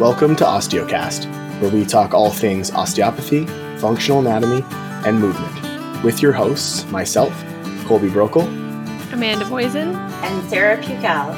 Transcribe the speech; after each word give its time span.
Welcome 0.00 0.34
to 0.36 0.44
Osteocast, 0.44 1.30
where 1.60 1.70
we 1.70 1.86
talk 1.86 2.14
all 2.14 2.28
things 2.28 2.72
osteopathy, 2.72 3.46
functional 3.78 4.18
anatomy, 4.18 4.64
and 5.06 5.20
movement. 5.20 6.02
With 6.02 6.20
your 6.20 6.32
hosts, 6.32 6.84
myself, 6.90 7.32
Colby 7.86 8.08
Brokel, 8.08 8.42
Amanda 9.12 9.44
Boysen, 9.44 9.94
and 9.94 10.50
Sarah 10.50 10.82
Pucal. 10.82 11.30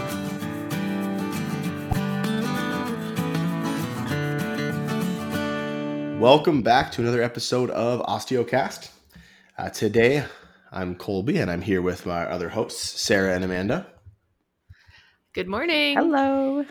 Welcome 6.19 6.63
back 6.63 6.91
to 6.93 7.03
another 7.03 7.23
episode 7.23 7.69
of 7.69 8.01
Osteocast. 8.07 8.89
Uh, 9.59 9.69
today, 9.69 10.25
I'm 10.73 10.95
Colby, 10.95 11.37
and 11.37 11.51
I'm 11.51 11.61
here 11.61 11.83
with 11.83 12.07
my 12.07 12.25
other 12.25 12.49
hosts, 12.49 13.03
Sarah 13.03 13.35
and 13.35 13.45
Amanda. 13.45 13.87
Good 15.35 15.47
morning. 15.47 15.99
Hello. 15.99 16.65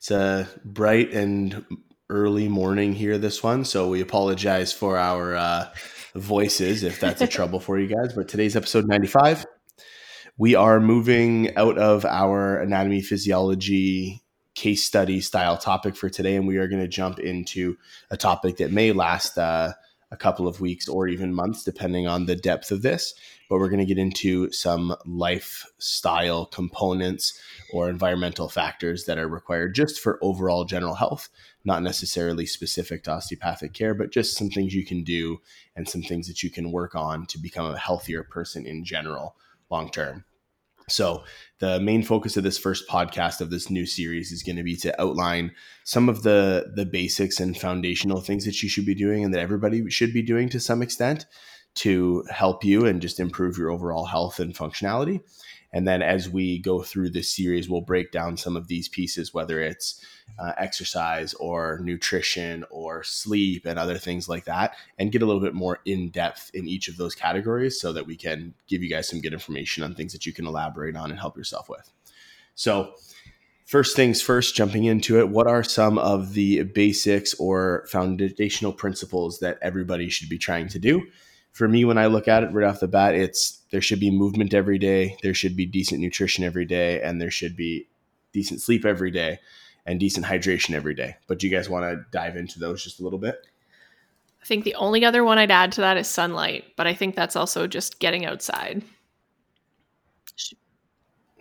It's 0.00 0.10
a 0.10 0.48
bright 0.64 1.12
and 1.12 1.62
early 2.08 2.48
morning 2.48 2.94
here, 2.94 3.18
this 3.18 3.42
one. 3.42 3.66
So 3.66 3.86
we 3.90 4.00
apologize 4.00 4.72
for 4.72 4.96
our 4.96 5.34
uh, 5.34 5.68
voices 6.14 6.82
if 6.82 6.98
that's 6.98 7.20
a 7.20 7.26
trouble 7.36 7.60
for 7.60 7.78
you 7.78 7.86
guys. 7.86 8.14
But 8.14 8.26
today's 8.26 8.56
episode 8.56 8.86
95. 8.86 9.44
We 10.38 10.54
are 10.54 10.80
moving 10.80 11.54
out 11.54 11.76
of 11.76 12.06
our 12.06 12.56
anatomy 12.60 13.02
physiology 13.02 14.22
case 14.54 14.84
study 14.84 15.20
style 15.20 15.58
topic 15.58 15.94
for 15.96 16.08
today, 16.08 16.34
and 16.34 16.46
we 16.46 16.56
are 16.56 16.66
going 16.66 16.80
to 16.80 16.88
jump 16.88 17.18
into 17.18 17.76
a 18.10 18.16
topic 18.16 18.56
that 18.56 18.72
may 18.72 18.92
last 18.92 19.36
uh, 19.36 19.74
a 20.12 20.16
couple 20.16 20.48
of 20.48 20.60
weeks 20.60 20.88
or 20.88 21.06
even 21.06 21.34
months, 21.34 21.62
depending 21.62 22.06
on 22.06 22.26
the 22.26 22.34
depth 22.34 22.72
of 22.72 22.82
this. 22.82 23.14
But 23.48 23.58
we're 23.58 23.68
going 23.68 23.80
to 23.80 23.86
get 23.86 23.98
into 23.98 24.50
some 24.52 24.94
lifestyle 25.04 26.46
components 26.46 27.38
or 27.72 27.88
environmental 27.88 28.48
factors 28.48 29.04
that 29.04 29.18
are 29.18 29.28
required 29.28 29.74
just 29.74 30.00
for 30.00 30.18
overall 30.22 30.64
general 30.64 30.94
health, 30.94 31.28
not 31.64 31.82
necessarily 31.82 32.46
specific 32.46 33.04
to 33.04 33.12
osteopathic 33.12 33.72
care, 33.72 33.94
but 33.94 34.12
just 34.12 34.36
some 34.36 34.50
things 34.50 34.74
you 34.74 34.84
can 34.84 35.04
do 35.04 35.40
and 35.76 35.88
some 35.88 36.02
things 36.02 36.26
that 36.28 36.42
you 36.42 36.50
can 36.50 36.72
work 36.72 36.94
on 36.94 37.26
to 37.26 37.38
become 37.38 37.66
a 37.66 37.78
healthier 37.78 38.22
person 38.24 38.66
in 38.66 38.84
general 38.84 39.36
long 39.70 39.90
term. 39.90 40.24
So, 40.90 41.24
the 41.58 41.78
main 41.78 42.02
focus 42.02 42.36
of 42.36 42.42
this 42.42 42.58
first 42.58 42.88
podcast 42.88 43.40
of 43.40 43.50
this 43.50 43.68
new 43.68 43.84
series 43.84 44.32
is 44.32 44.42
going 44.42 44.56
to 44.56 44.62
be 44.62 44.76
to 44.76 45.00
outline 45.00 45.52
some 45.84 46.08
of 46.08 46.22
the 46.22 46.72
the 46.74 46.86
basics 46.86 47.38
and 47.38 47.56
foundational 47.56 48.20
things 48.20 48.44
that 48.44 48.62
you 48.62 48.68
should 48.68 48.86
be 48.86 48.94
doing 48.94 49.24
and 49.24 49.34
that 49.34 49.40
everybody 49.40 49.88
should 49.90 50.12
be 50.12 50.22
doing 50.22 50.48
to 50.48 50.60
some 50.60 50.82
extent 50.82 51.26
to 51.74 52.24
help 52.30 52.64
you 52.64 52.86
and 52.86 53.00
just 53.00 53.20
improve 53.20 53.56
your 53.56 53.70
overall 53.70 54.06
health 54.06 54.40
and 54.40 54.54
functionality. 54.54 55.20
And 55.72 55.86
then 55.86 56.02
as 56.02 56.28
we 56.28 56.58
go 56.58 56.82
through 56.82 57.10
this 57.10 57.30
series, 57.30 57.68
we'll 57.68 57.80
break 57.80 58.10
down 58.10 58.36
some 58.36 58.56
of 58.56 58.68
these 58.68 58.88
pieces, 58.88 59.32
whether 59.32 59.60
it's 59.60 60.04
uh, 60.38 60.52
exercise 60.58 61.34
or 61.34 61.80
nutrition 61.82 62.64
or 62.70 63.02
sleep 63.04 63.66
and 63.66 63.78
other 63.78 63.98
things 63.98 64.28
like 64.28 64.44
that, 64.46 64.74
and 64.98 65.12
get 65.12 65.22
a 65.22 65.26
little 65.26 65.40
bit 65.40 65.54
more 65.54 65.78
in 65.84 66.10
depth 66.10 66.50
in 66.54 66.66
each 66.66 66.88
of 66.88 66.96
those 66.96 67.14
categories 67.14 67.80
so 67.80 67.92
that 67.92 68.06
we 68.06 68.16
can 68.16 68.54
give 68.66 68.82
you 68.82 68.90
guys 68.90 69.08
some 69.08 69.20
good 69.20 69.32
information 69.32 69.84
on 69.84 69.94
things 69.94 70.12
that 70.12 70.26
you 70.26 70.32
can 70.32 70.46
elaborate 70.46 70.96
on 70.96 71.10
and 71.10 71.20
help 71.20 71.36
yourself 71.36 71.68
with. 71.68 71.90
So, 72.56 72.94
first 73.64 73.94
things 73.94 74.20
first, 74.20 74.56
jumping 74.56 74.84
into 74.84 75.20
it, 75.20 75.28
what 75.28 75.46
are 75.46 75.62
some 75.62 75.98
of 75.98 76.34
the 76.34 76.64
basics 76.64 77.32
or 77.34 77.86
foundational 77.88 78.72
principles 78.72 79.38
that 79.38 79.58
everybody 79.62 80.08
should 80.08 80.28
be 80.28 80.38
trying 80.38 80.68
to 80.68 80.78
do? 80.80 81.06
For 81.52 81.68
me, 81.68 81.84
when 81.84 81.98
I 81.98 82.06
look 82.06 82.28
at 82.28 82.42
it 82.42 82.52
right 82.52 82.66
off 82.66 82.80
the 82.80 82.88
bat, 82.88 83.14
it's 83.14 83.60
there 83.70 83.80
should 83.80 84.00
be 84.00 84.10
movement 84.10 84.54
every 84.54 84.78
day, 84.78 85.16
there 85.22 85.34
should 85.34 85.56
be 85.56 85.66
decent 85.66 86.00
nutrition 86.00 86.44
every 86.44 86.64
day, 86.64 87.00
and 87.00 87.20
there 87.20 87.30
should 87.30 87.56
be 87.56 87.88
decent 88.32 88.60
sleep 88.60 88.84
every 88.84 89.10
day 89.10 89.38
and 89.86 89.98
decent 89.98 90.26
hydration 90.26 90.74
every 90.74 90.94
day. 90.94 91.16
But 91.26 91.38
do 91.38 91.48
you 91.48 91.54
guys 91.54 91.68
want 91.68 91.84
to 91.84 92.04
dive 92.10 92.36
into 92.36 92.58
those 92.58 92.84
just 92.84 93.00
a 93.00 93.02
little 93.02 93.18
bit? 93.18 93.46
I 94.42 94.46
think 94.46 94.64
the 94.64 94.74
only 94.76 95.04
other 95.04 95.24
one 95.24 95.38
I'd 95.38 95.50
add 95.50 95.72
to 95.72 95.80
that 95.82 95.96
is 95.96 96.08
sunlight, 96.08 96.64
but 96.76 96.86
I 96.86 96.94
think 96.94 97.14
that's 97.14 97.36
also 97.36 97.66
just 97.66 97.98
getting 97.98 98.24
outside. 98.24 98.82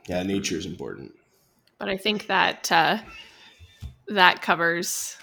Yeah, 0.07 0.23
nature 0.23 0.57
is 0.57 0.65
important. 0.65 1.13
But 1.77 1.87
I 1.87 1.95
think 1.95 2.27
that 2.27 2.71
uh, 2.71 2.97
that 4.07 4.41
covers 4.41 5.17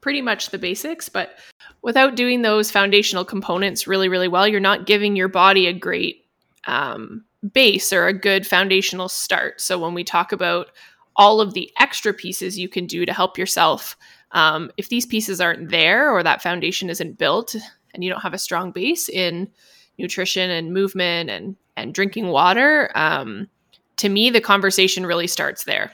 pretty 0.00 0.20
much 0.20 0.50
the 0.50 0.58
basics. 0.58 1.08
But 1.08 1.38
without 1.82 2.14
doing 2.14 2.42
those 2.42 2.70
foundational 2.70 3.24
components 3.24 3.86
really, 3.86 4.08
really 4.08 4.28
well, 4.28 4.46
you're 4.46 4.60
not 4.60 4.86
giving 4.86 5.16
your 5.16 5.28
body 5.28 5.66
a 5.66 5.72
great 5.72 6.24
um, 6.66 7.24
base 7.52 7.92
or 7.92 8.06
a 8.06 8.12
good 8.12 8.46
foundational 8.46 9.08
start. 9.08 9.60
So 9.60 9.78
when 9.78 9.94
we 9.94 10.04
talk 10.04 10.32
about 10.32 10.70
all 11.16 11.40
of 11.40 11.54
the 11.54 11.70
extra 11.78 12.14
pieces 12.14 12.58
you 12.58 12.68
can 12.68 12.86
do 12.86 13.04
to 13.04 13.12
help 13.12 13.36
yourself, 13.36 13.96
um, 14.30 14.70
if 14.76 14.88
these 14.88 15.04
pieces 15.04 15.40
aren't 15.40 15.70
there 15.70 16.10
or 16.10 16.22
that 16.22 16.42
foundation 16.42 16.88
isn't 16.88 17.18
built 17.18 17.54
and 17.92 18.02
you 18.02 18.10
don't 18.10 18.22
have 18.22 18.32
a 18.32 18.38
strong 18.38 18.70
base 18.70 19.08
in 19.08 19.50
nutrition 19.98 20.50
and 20.50 20.72
movement 20.72 21.28
and 21.28 21.56
and 21.76 21.94
drinking 21.94 22.28
water, 22.28 22.90
um, 22.94 23.48
to 23.96 24.08
me 24.08 24.30
the 24.30 24.40
conversation 24.40 25.04
really 25.04 25.26
starts 25.26 25.64
there 25.64 25.90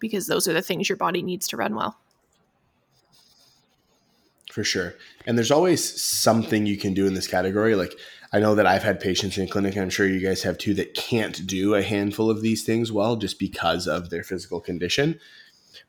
because 0.00 0.26
those 0.26 0.48
are 0.48 0.52
the 0.52 0.62
things 0.62 0.88
your 0.88 0.96
body 0.96 1.22
needs 1.22 1.48
to 1.48 1.56
run 1.56 1.74
well 1.74 1.96
for 4.54 4.62
sure. 4.62 4.94
And 5.26 5.36
there's 5.36 5.50
always 5.50 6.00
something 6.00 6.64
you 6.64 6.76
can 6.76 6.94
do 6.94 7.08
in 7.08 7.14
this 7.14 7.26
category. 7.26 7.74
Like 7.74 7.98
I 8.32 8.38
know 8.38 8.54
that 8.54 8.68
I've 8.68 8.84
had 8.84 9.00
patients 9.00 9.36
in 9.36 9.48
clinic, 9.48 9.76
I'm 9.76 9.90
sure 9.90 10.06
you 10.06 10.24
guys 10.24 10.44
have 10.44 10.58
too, 10.58 10.74
that 10.74 10.94
can't 10.94 11.44
do 11.44 11.74
a 11.74 11.82
handful 11.82 12.30
of 12.30 12.40
these 12.40 12.62
things 12.62 12.92
well 12.92 13.16
just 13.16 13.40
because 13.40 13.88
of 13.88 14.10
their 14.10 14.22
physical 14.22 14.60
condition. 14.60 15.18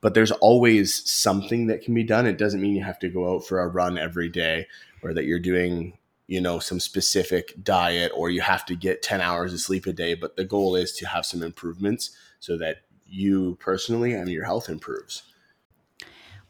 But 0.02 0.16
there's 0.16 0.32
always 0.32 1.08
something 1.08 1.68
that 1.68 1.84
can 1.84 1.94
be 1.94 2.04
done. 2.04 2.26
It 2.26 2.40
doesn't 2.40 2.60
mean 2.60 2.74
you 2.74 2.84
have 2.84 2.98
to 3.00 3.08
go 3.08 3.36
out 3.36 3.46
for 3.46 3.60
a 3.60 3.68
run 3.68 4.00
every 4.00 4.30
day 4.30 4.66
or 5.04 5.14
that 5.14 5.26
you're 5.26 5.38
doing, 5.38 6.00
you 6.26 6.42
know, 6.42 6.58
some 6.58 6.80
specific 6.80 7.64
diet 7.64 8.12
or 8.16 8.32
you 8.32 8.42
have 8.42 8.66
to 8.66 8.76
get 8.76 9.04
10 9.04 9.22
hours 9.22 9.54
of 9.54 9.60
sleep 9.60 9.86
a 9.86 9.94
day. 9.94 10.16
But 10.16 10.38
the 10.38 10.44
goal 10.44 10.76
is 10.76 10.92
to 10.94 11.08
have 11.08 11.28
some 11.28 11.44
improvements 11.44 12.18
so 12.40 12.58
that 12.58 12.78
you 13.06 13.60
personally 13.60 14.14
and 14.14 14.28
your 14.28 14.46
health 14.46 14.70
improves. 14.70 15.22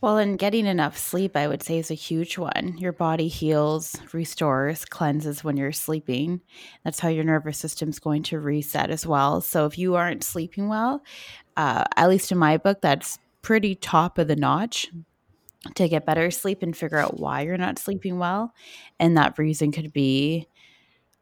Well, 0.05 0.19
and 0.19 0.37
getting 0.37 0.67
enough 0.67 0.99
sleep, 0.99 1.35
I 1.35 1.47
would 1.47 1.63
say, 1.63 1.79
is 1.79 1.89
a 1.89 1.95
huge 1.95 2.37
one. 2.37 2.75
Your 2.77 2.91
body 2.91 3.27
heals, 3.27 3.95
restores, 4.13 4.85
cleanses 4.85 5.43
when 5.43 5.57
you're 5.57 5.71
sleeping. 5.71 6.41
That's 6.83 6.99
how 6.99 7.09
your 7.09 7.23
nervous 7.23 7.57
system's 7.57 7.97
going 7.97 8.21
to 8.25 8.39
reset 8.39 8.91
as 8.91 9.07
well. 9.07 9.41
So, 9.41 9.65
if 9.65 9.79
you 9.79 9.95
aren't 9.95 10.23
sleeping 10.23 10.67
well, 10.67 11.01
uh, 11.57 11.85
at 11.95 12.07
least 12.07 12.31
in 12.31 12.37
my 12.37 12.57
book, 12.57 12.81
that's 12.81 13.17
pretty 13.41 13.73
top 13.73 14.19
of 14.19 14.27
the 14.27 14.35
notch 14.35 14.91
to 15.73 15.89
get 15.89 16.05
better 16.05 16.29
sleep 16.29 16.61
and 16.61 16.77
figure 16.77 16.99
out 16.99 17.19
why 17.19 17.41
you're 17.41 17.57
not 17.57 17.79
sleeping 17.79 18.19
well. 18.19 18.53
And 18.99 19.17
that 19.17 19.39
reason 19.39 19.71
could 19.71 19.91
be 19.91 20.47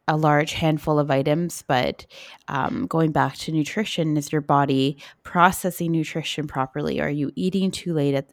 a 0.06 0.18
large 0.18 0.52
handful 0.52 0.98
of 0.98 1.10
items, 1.10 1.64
but 1.66 2.04
um, 2.48 2.86
going 2.86 3.12
back 3.12 3.36
to 3.38 3.52
nutrition, 3.52 4.18
is 4.18 4.30
your 4.30 4.42
body 4.42 4.98
processing 5.22 5.92
nutrition 5.92 6.46
properly? 6.46 7.00
Are 7.00 7.08
you 7.08 7.32
eating 7.34 7.70
too 7.70 7.94
late 7.94 8.14
at 8.14 8.28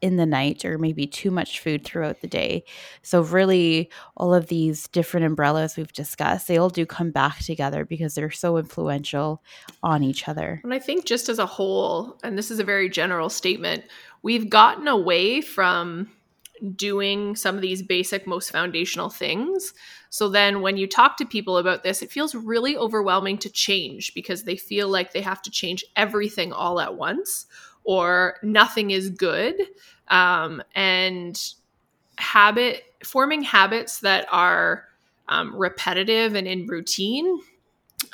in 0.00 0.16
the 0.16 0.26
night 0.26 0.64
or 0.64 0.78
maybe 0.78 1.06
too 1.06 1.30
much 1.30 1.60
food 1.60 1.84
throughout 1.84 2.20
the 2.20 2.26
day. 2.26 2.64
So, 3.02 3.22
really, 3.22 3.90
all 4.16 4.34
of 4.34 4.48
these 4.48 4.88
different 4.88 5.26
umbrellas 5.26 5.76
we've 5.76 5.92
discussed, 5.92 6.48
they 6.48 6.58
all 6.58 6.70
do 6.70 6.86
come 6.86 7.10
back 7.10 7.38
together 7.38 7.84
because 7.84 8.14
they're 8.14 8.30
so 8.30 8.58
influential 8.58 9.42
on 9.82 10.02
each 10.02 10.28
other. 10.28 10.60
And 10.64 10.74
I 10.74 10.78
think, 10.78 11.04
just 11.04 11.28
as 11.28 11.38
a 11.38 11.46
whole, 11.46 12.18
and 12.22 12.36
this 12.36 12.50
is 12.50 12.58
a 12.58 12.64
very 12.64 12.88
general 12.88 13.28
statement, 13.28 13.84
we've 14.22 14.50
gotten 14.50 14.88
away 14.88 15.40
from 15.40 16.10
doing 16.74 17.36
some 17.36 17.54
of 17.54 17.60
these 17.60 17.82
basic, 17.82 18.26
most 18.26 18.50
foundational 18.50 19.10
things. 19.10 19.74
So 20.10 20.28
then 20.28 20.62
when 20.62 20.76
you 20.76 20.86
talk 20.86 21.16
to 21.18 21.26
people 21.26 21.58
about 21.58 21.82
this, 21.82 22.02
it 22.02 22.10
feels 22.10 22.34
really 22.34 22.76
overwhelming 22.76 23.38
to 23.38 23.50
change 23.50 24.14
because 24.14 24.44
they 24.44 24.56
feel 24.56 24.88
like 24.88 25.12
they 25.12 25.20
have 25.20 25.42
to 25.42 25.50
change 25.50 25.84
everything 25.96 26.52
all 26.52 26.80
at 26.80 26.96
once 26.96 27.46
or 27.86 28.36
nothing 28.42 28.90
is 28.90 29.08
good 29.10 29.54
um, 30.08 30.62
and 30.74 31.54
habit 32.18 32.82
forming 33.04 33.42
habits 33.42 34.00
that 34.00 34.26
are 34.30 34.84
um, 35.28 35.54
repetitive 35.54 36.34
and 36.34 36.46
in 36.46 36.66
routine 36.66 37.40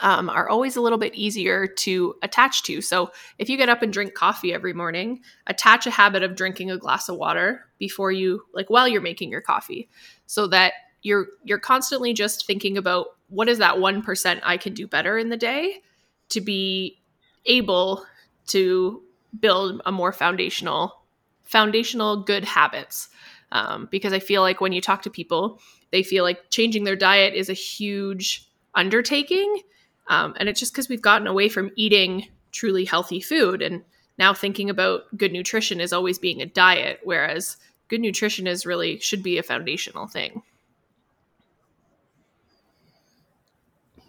um, 0.00 0.28
are 0.28 0.48
always 0.48 0.76
a 0.76 0.80
little 0.80 0.98
bit 0.98 1.14
easier 1.14 1.66
to 1.66 2.14
attach 2.22 2.62
to. 2.64 2.80
So 2.80 3.10
if 3.38 3.48
you 3.48 3.56
get 3.56 3.68
up 3.68 3.82
and 3.82 3.92
drink 3.92 4.14
coffee 4.14 4.52
every 4.52 4.72
morning, 4.72 5.20
attach 5.46 5.86
a 5.86 5.90
habit 5.90 6.22
of 6.22 6.36
drinking 6.36 6.70
a 6.70 6.78
glass 6.78 7.08
of 7.08 7.16
water 7.16 7.66
before 7.78 8.12
you 8.12 8.44
like 8.54 8.70
while 8.70 8.86
you're 8.86 9.00
making 9.00 9.30
your 9.30 9.40
coffee, 9.40 9.88
so 10.26 10.46
that 10.48 10.74
you're 11.02 11.26
you're 11.44 11.58
constantly 11.58 12.12
just 12.12 12.46
thinking 12.46 12.78
about 12.78 13.08
what 13.28 13.48
is 13.48 13.58
that 13.58 13.80
one 13.80 14.02
percent 14.02 14.40
I 14.44 14.56
can 14.56 14.72
do 14.72 14.86
better 14.86 15.18
in 15.18 15.30
the 15.30 15.36
day 15.36 15.82
to 16.30 16.40
be 16.40 17.00
able 17.44 18.04
to 18.48 19.02
build 19.38 19.80
a 19.84 19.92
more 19.92 20.12
foundational 20.12 20.98
foundational 21.44 22.22
good 22.22 22.44
habits. 22.44 23.08
Um, 23.50 23.86
because 23.90 24.14
i 24.14 24.18
feel 24.18 24.40
like 24.40 24.62
when 24.62 24.72
you 24.72 24.80
talk 24.80 25.02
to 25.02 25.10
people 25.10 25.60
they 25.92 26.02
feel 26.02 26.24
like 26.24 26.50
changing 26.50 26.84
their 26.84 26.96
diet 26.96 27.34
is 27.34 27.48
a 27.48 27.54
huge 27.54 28.48
undertaking. 28.74 29.60
Um, 30.08 30.34
and 30.38 30.48
it's 30.48 30.58
just 30.58 30.72
because 30.72 30.88
we've 30.88 31.02
gotten 31.02 31.28
away 31.28 31.48
from 31.48 31.70
eating 31.76 32.28
truly 32.50 32.84
healthy 32.84 33.20
food. 33.20 33.62
And 33.62 33.84
now 34.18 34.34
thinking 34.34 34.68
about 34.68 35.16
good 35.16 35.32
nutrition 35.32 35.80
is 35.80 35.92
always 35.92 36.18
being 36.18 36.42
a 36.42 36.46
diet, 36.46 37.00
whereas 37.04 37.58
good 37.88 38.00
nutrition 38.00 38.46
is 38.46 38.66
really 38.66 38.98
should 38.98 39.22
be 39.22 39.38
a 39.38 39.42
foundational 39.42 40.06
thing. 40.06 40.42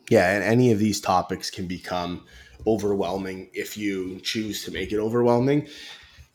Yeah, 0.10 0.34
and 0.34 0.44
any 0.44 0.72
of 0.72 0.80
these 0.80 1.00
topics 1.00 1.50
can 1.50 1.68
become 1.68 2.26
overwhelming 2.66 3.50
if 3.54 3.78
you 3.78 4.20
choose 4.22 4.64
to 4.66 4.72
make 4.72 4.92
it 4.92 5.00
overwhelming. 5.00 5.68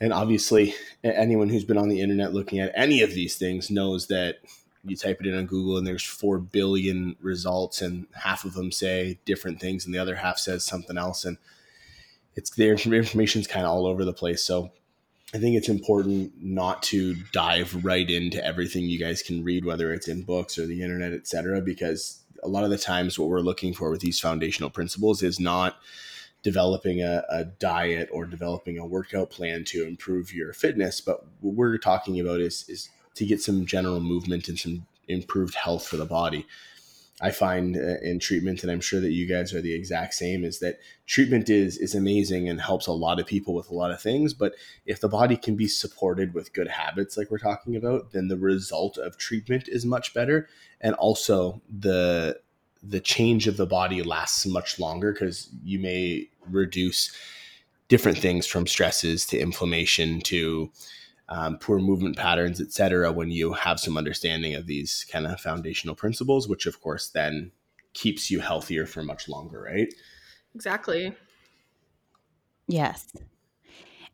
And 0.01 0.13
obviously, 0.13 0.75
anyone 1.03 1.49
who's 1.49 1.65
been 1.65 1.79
on 1.79 1.89
the 1.89 2.01
internet 2.01 2.33
looking 2.33 2.61
at 2.61 2.73
any 2.75 3.03
of 3.03 3.15
these 3.15 3.37
things 3.37 3.71
knows 3.71 4.07
that 4.07 4.37
you 4.85 4.97
type 4.97 5.21
it 5.21 5.27
in 5.27 5.37
on 5.37 5.47
Google 5.47 5.77
and 5.77 5.87
there's 5.87 6.05
4 6.05 6.39
billion 6.39 7.17
results, 7.21 7.83
and 7.83 8.07
half 8.15 8.45
of 8.45 8.55
them 8.55 8.71
say 8.71 9.19
different 9.25 9.61
things, 9.61 9.85
and 9.85 9.95
the 9.95 9.99
other 9.99 10.17
half 10.17 10.39
says 10.39 10.65
something 10.65 10.97
else. 10.97 11.25
And 11.25 11.37
it's 12.37 12.51
their 12.51 12.73
information's 12.73 13.49
kind 13.49 13.67
of 13.67 13.73
all 13.73 13.87
over 13.87 14.05
the 14.05 14.13
place. 14.13 14.45
So 14.45 14.71
I 15.35 15.39
think 15.39 15.57
it's 15.57 15.69
important 15.69 16.33
not 16.41 16.83
to 16.85 17.17
dive 17.33 17.85
right 17.85 18.09
into 18.09 18.43
everything 18.43 18.85
you 18.85 18.99
guys 18.99 19.21
can 19.21 19.43
read, 19.43 19.65
whether 19.65 19.93
it's 19.93 20.09
in 20.09 20.23
books 20.23 20.59
or 20.59 20.67
the 20.67 20.83
internet, 20.83 21.13
etc., 21.13 21.61
because 21.61 22.23
a 22.45 22.49
lot 22.49 22.63
of 22.65 22.71
the 22.71 22.79
times 22.79 23.19
what 23.19 23.29
we're 23.29 23.41
looking 23.41 23.75
for 23.75 23.91
with 23.91 24.01
these 24.01 24.21
foundational 24.21 24.71
principles 24.71 25.25
is 25.25 25.41
not 25.41 25.77
developing 26.43 27.03
a, 27.03 27.25
a, 27.29 27.45
diet 27.45 28.09
or 28.13 28.25
developing 28.25 28.79
a 28.79 28.87
workout 28.87 29.31
plan 29.31 29.65
to 29.65 29.87
improve 29.87 30.33
your 30.33 30.53
fitness 30.53 31.01
but 31.01 31.25
what 31.41 31.55
we're 31.55 31.79
talking 31.79 32.21
about 32.21 32.41
is 32.41 32.65
is 32.69 32.91
to 33.15 33.27
get 33.27 33.43
some 33.43 33.67
general 33.67 34.01
movement 34.01 34.49
and 34.49 34.59
some 34.59 34.87
improved 35.09 35.55
health 35.55 35.87
for 35.87 35.97
the 35.97 36.05
body 36.05 36.47
I 37.21 37.33
find 37.33 37.77
uh, 37.77 37.99
in 38.01 38.21
treatment, 38.21 38.63
and 38.63 38.71
I'm 38.71 38.81
sure 38.81 39.01
that 39.01 39.11
you 39.11 39.27
guys 39.27 39.53
are 39.53 39.61
the 39.61 39.75
exact 39.75 40.15
same, 40.15 40.45
is 40.45 40.61
that 40.61 40.79
treatment 41.07 41.51
is 41.51 41.77
is 41.77 41.95
amazing 41.95 42.49
and 42.49 42.61
helps 42.61 42.87
a 42.87 42.93
lot 42.93 43.19
of 43.19 43.27
people 43.27 43.55
with 43.55 43.71
a 43.71 43.75
lot 43.75 43.91
of 43.91 44.01
things. 44.01 44.35
But 44.35 44.55
if 44.87 45.01
the 45.01 45.09
body 45.09 45.37
can 45.37 45.57
be 45.57 45.67
supported 45.67 46.33
with 46.33 46.53
good 46.53 46.69
habits, 46.69 47.17
like 47.17 47.31
we're 47.31 47.39
talking 47.39 47.75
about, 47.75 48.13
then 48.13 48.29
the 48.29 48.37
result 48.37 48.99
of 48.99 49.19
treatment 49.19 49.69
is 49.69 49.85
much 49.85 50.15
better, 50.15 50.49
and 50.81 50.95
also 50.95 51.61
the 51.69 52.39
the 52.83 53.01
change 53.01 53.47
of 53.47 53.57
the 53.57 53.67
body 53.67 54.03
lasts 54.03 54.47
much 54.47 54.79
longer 54.79 55.13
because 55.13 55.49
you 55.65 55.79
may 55.79 56.29
reduce 56.49 57.15
different 57.89 58.19
things 58.19 58.47
from 58.47 58.67
stresses 58.67 59.27
to 59.27 59.39
inflammation 59.39 60.21
to 60.21 60.71
um, 61.29 61.59
poor 61.59 61.79
movement 61.79 62.17
patterns, 62.17 62.61
etc. 62.61 63.13
When 63.13 63.31
you 63.31 63.53
have 63.53 63.81
some 63.81 63.97
understanding 63.97 64.55
of 64.55 64.67
these 64.67 65.07
kind 65.11 65.27
of 65.27 65.41
foundational 65.41 65.95
principles, 65.95 66.49
which 66.49 66.67
of 66.67 66.81
course 66.81 67.09
then 67.09 67.53
keeps 67.93 68.31
you 68.31 68.41
healthier 68.41 68.87
for 68.87 69.03
much 69.03 69.29
longer, 69.29 69.61
right? 69.61 69.93
Exactly. 70.55 71.15
Yes. 72.67 73.07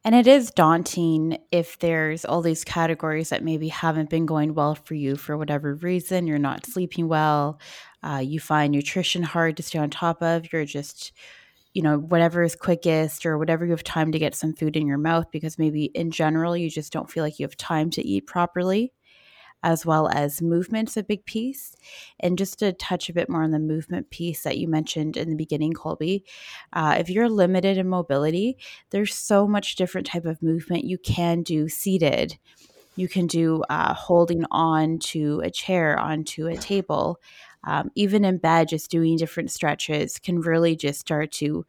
And 0.07 0.15
it 0.15 0.27
is 0.27 0.51
daunting 0.51 1.39
if 1.51 1.79
there's 1.79 2.27
all 2.27 2.43
these 2.43 2.63
categories 2.63 3.31
that 3.31 3.43
maybe 3.43 3.69
haven't 3.69 4.11
been 4.11 4.27
going 4.27 4.53
well 4.53 4.75
for 4.75 4.95
you 4.95 5.17
for 5.17 5.37
whatever 5.39 5.75
reason. 5.75 6.27
You're 6.27 6.39
not 6.39 6.67
sleeping 6.67 7.09
well. 7.09 7.59
Uh, 8.05 8.19
you 8.19 8.39
find 8.39 8.73
nutrition 8.73 9.23
hard 9.23 9.57
to 9.57 9.63
stay 9.63 9.79
on 9.79 9.91
top 9.91 10.23
of. 10.23 10.53
You're 10.53 10.65
just 10.65 11.13
you 11.75 11.83
know, 11.83 11.99
whatever 11.99 12.43
is 12.45 12.55
quickest 12.55 13.27
or 13.27 13.37
whatever 13.37 13.65
you 13.65 13.73
have 13.73 13.83
time 13.83 14.13
to 14.13 14.19
get 14.19 14.35
some 14.35 14.55
food 14.55 14.77
in 14.77 14.87
your 14.87 14.97
mouth 14.97 15.27
because 15.33 15.59
maybe 15.59 15.87
in 15.87 16.13
general 16.13 16.57
you 16.57 16.71
just 16.71 16.93
don't 16.93 17.11
feel 17.11 17.25
like 17.25 17.39
you 17.39 17.45
have 17.45 17.57
time 17.57 17.91
to 17.91 18.07
eat 18.07 18.27
properly, 18.29 18.93
as 19.65 19.85
well 19.85 20.09
as 20.09 20.41
movement's 20.41 20.97
a 20.97 21.03
big 21.03 21.25
piece. 21.27 21.75
And 22.21 22.39
just 22.39 22.61
to 22.61 22.73
touch 22.73 23.09
a 23.09 23.13
bit 23.13 23.29
more 23.29 23.43
on 23.43 23.51
the 23.51 23.59
movement 23.59 24.11
piece 24.11 24.45
that 24.45 24.57
you 24.57 24.69
mentioned 24.69 25.17
in 25.17 25.31
the 25.31 25.37
beginning, 25.37 25.73
Colby, 25.73 26.25
uh, 26.73 26.97
if 26.99 27.11
you're 27.11 27.29
limited 27.29 27.77
in 27.77 27.89
mobility, 27.89 28.57
there's 28.91 29.15
so 29.15 29.49
much 29.49 29.75
different 29.75 30.07
type 30.07 30.27
of 30.27 30.43
movement 30.43 30.85
you 30.85 30.99
can 30.99 31.43
do 31.43 31.69
seated. 31.69 32.39
You 32.95 33.09
can 33.09 33.27
do 33.27 33.65
uh, 33.69 33.95
holding 33.95 34.45
on 34.53 35.01
to 35.01 35.41
a 35.43 35.51
chair, 35.51 35.99
onto 35.99 36.47
a 36.47 36.57
table 36.57 37.19
um, 37.67 37.91
even 37.95 38.25
in 38.25 38.39
bed, 38.39 38.69
just 38.69 38.91
doing 38.91 39.17
different 39.17 39.51
stretches 39.51 40.19
can 40.19 40.41
really 40.41 40.77
just 40.77 41.01
start 41.01 41.33
to 41.33 41.65